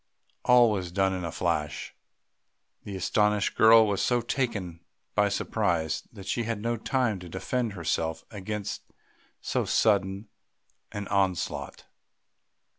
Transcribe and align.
All 0.43 0.71
was 0.71 0.91
done 0.91 1.13
in 1.13 1.23
a 1.23 1.31
flash; 1.31 1.93
the 2.85 2.95
astonished 2.95 3.55
girl 3.55 3.85
was 3.85 4.01
so 4.01 4.19
taken 4.19 4.79
by 5.13 5.29
surprise 5.29 6.01
that 6.11 6.25
she 6.25 6.41
had 6.45 6.59
no 6.59 6.75
time 6.75 7.19
to 7.19 7.29
defend 7.29 7.73
herself 7.73 8.23
against 8.31 8.81
so 9.41 9.63
sudden 9.63 10.27
an 10.91 11.07
onslaught. 11.09 11.85